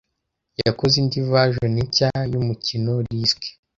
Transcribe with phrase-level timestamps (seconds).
[0.65, 3.39] yakoze indi version nshya y’umukino "Risk"